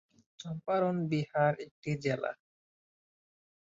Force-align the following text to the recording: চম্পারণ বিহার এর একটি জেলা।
চম্পারণ 0.39 0.95
বিহার 1.09 1.53
এর 1.53 1.63
একটি 1.65 1.91
জেলা। 2.03 2.31